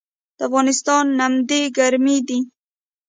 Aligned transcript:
د 0.37 0.39
افغانستان 0.47 1.03
نمدې 1.19 1.61
ګرمې 1.77 2.17
دي 2.27 2.39